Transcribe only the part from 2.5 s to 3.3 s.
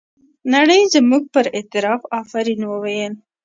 وویل.